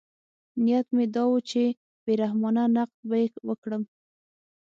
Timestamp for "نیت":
0.63-0.87